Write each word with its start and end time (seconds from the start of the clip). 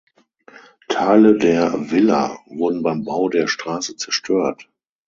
Teile 0.89 1.37
der 1.37 1.91
„Villa“ 1.91 2.39
wurden 2.47 2.81
beim 2.81 3.03
Bau 3.05 3.29
der 3.29 3.45
Straße 3.45 3.97
zerstört. 3.97 4.67